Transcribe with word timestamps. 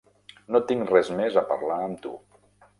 No 0.55 0.61
tinc 0.71 0.95
res 0.95 1.13
més 1.21 1.39
a 1.43 1.45
parlar 1.53 1.81
amb 1.85 2.05
tu. 2.07 2.19